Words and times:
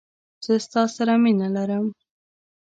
زه 0.43 0.53
ستا 0.65 0.81
سره 0.95 1.13
مينه 1.23 1.47
لرم. 1.55 1.85